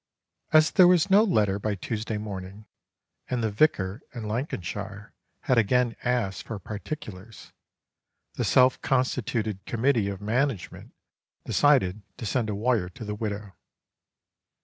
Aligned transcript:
As 0.51 0.71
there 0.71 0.87
was 0.87 1.11
no 1.11 1.23
letter 1.23 1.59
by 1.59 1.75
Tuesday 1.75 2.17
morning, 2.17 2.65
and 3.29 3.43
the 3.43 3.51
vicar 3.51 4.01
in 4.15 4.27
Lancashire 4.27 5.13
had 5.41 5.59
again 5.59 5.95
asked 6.03 6.45
for 6.47 6.57
particulars, 6.57 7.51
the 8.33 8.43
self 8.43 8.81
constituted 8.81 9.63
committee 9.67 10.09
of 10.09 10.19
management 10.19 10.95
decided 11.45 12.01
to 12.17 12.25
send 12.25 12.49
a 12.49 12.55
wire 12.55 12.89
to 12.89 13.05
the 13.05 13.13
widow. 13.13 13.53